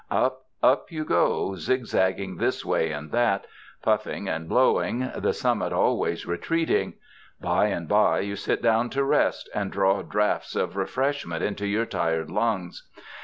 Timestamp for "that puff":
3.11-4.07